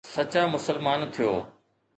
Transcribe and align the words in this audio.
سچا 0.13 0.41
مسلمان 0.53 0.99
ٿيو 1.13 1.31